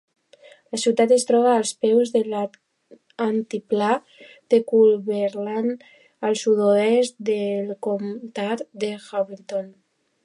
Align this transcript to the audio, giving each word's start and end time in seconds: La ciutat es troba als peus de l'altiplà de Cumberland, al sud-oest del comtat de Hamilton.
La 0.75 0.77
ciutat 0.83 1.11
es 1.15 1.25
troba 1.31 1.51
als 1.55 1.73
peus 1.85 2.13
de 2.15 2.21
l'altiplà 2.31 3.91
de 4.55 4.61
Cumberland, 4.73 5.85
al 6.31 6.41
sud-oest 6.45 7.23
del 7.31 7.73
comtat 7.89 8.65
de 8.87 8.93
Hamilton. 9.09 9.71